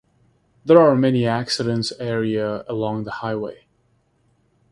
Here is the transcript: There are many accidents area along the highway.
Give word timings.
There 0.65 0.79
are 0.79 0.95
many 0.95 1.27
accidents 1.27 1.93
area 1.99 2.65
along 2.67 3.03
the 3.03 3.11
highway. 3.21 3.67